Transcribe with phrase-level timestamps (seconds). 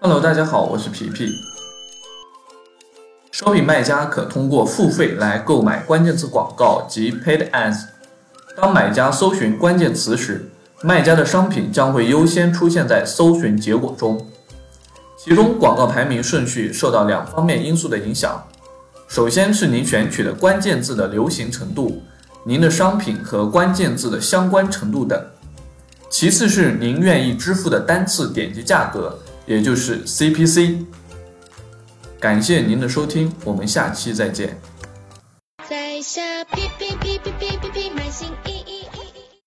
[0.00, 1.30] Hello，大家好，我是皮皮。
[3.30, 7.84] 商品卖家可通过付费来购买关键词广告及 Paid Ads。
[8.56, 10.50] 当买家搜寻关键词时，
[10.82, 14.26] 卖家的商品将会优先出现在搜寻结果中。
[15.16, 18.44] 其中，广告排名顺序受到两方面因素的影响。
[19.06, 22.02] 首先是您选取的关键字的流行程度，
[22.42, 25.24] 您的商品和关键字的相关程度等。
[26.10, 29.16] 其次是您愿意支付的单次点击价格，
[29.46, 30.84] 也就是 CPC。
[32.18, 34.60] 感谢您的收听，我们下期再见。
[35.68, 37.19] 在下哔哔哔。